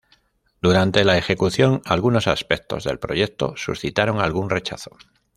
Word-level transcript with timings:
Durante 0.63 1.03
la 1.05 1.15
ejecución 1.19 1.83
algunos 1.85 2.25
aspectos 2.27 2.83
del 2.85 2.97
proyecto 2.97 3.53
suscitaron 3.55 4.19
algún 4.19 4.49
rechazo. 4.49 4.97